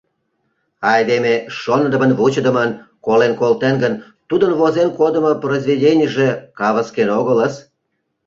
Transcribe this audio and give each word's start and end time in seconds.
Айдеме 0.93 1.33
шоныдымын-вучыдымын 1.59 2.69
колен 3.05 3.33
колтен 3.41 3.75
гын, 3.83 3.93
тудын 4.29 4.51
возен 4.59 4.89
кодымо 4.99 5.31
произведенийже 5.43 6.29
«кавыскен» 6.59 7.09
огылыс. 7.19 7.53